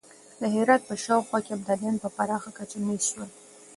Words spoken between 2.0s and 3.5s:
په پراخه کچه مېشت شول.